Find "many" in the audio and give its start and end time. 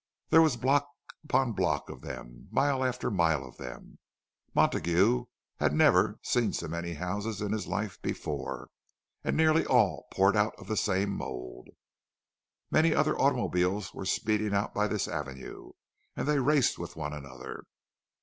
6.67-6.93, 12.71-12.95